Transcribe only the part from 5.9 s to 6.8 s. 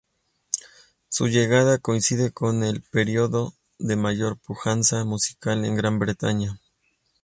Bretaña.